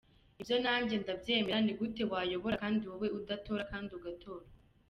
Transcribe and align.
ibyo 0.41 0.55
nanjye 0.65 0.95
ndabyemera 1.03 1.57
nigute 1.65 2.03
wayobora 2.11 2.55
kandi 2.63 2.81
wowe 2.89 3.07
udatora 3.19 3.63
kandi 3.71 3.89
ugatorwa. 3.97 4.49